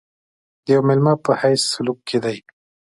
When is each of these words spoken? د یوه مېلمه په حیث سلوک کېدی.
د 0.63 0.65
یوه 0.73 0.83
مېلمه 0.87 1.13
په 1.23 1.31
حیث 1.41 1.61
سلوک 1.73 1.99
کېدی. 2.09 2.37